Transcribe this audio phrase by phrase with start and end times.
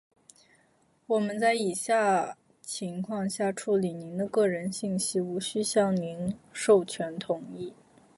[1.05, 5.59] 我们在以下情况下处理您的个人信息无需
[5.95, 7.71] 您的授权同意：